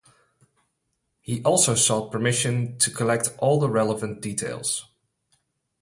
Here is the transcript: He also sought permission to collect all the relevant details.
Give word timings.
He 1.19 1.43
also 1.43 1.75
sought 1.75 2.11
permission 2.11 2.75
to 2.79 2.89
collect 2.89 3.29
all 3.37 3.59
the 3.59 3.69
relevant 3.69 4.19
details. 4.19 4.89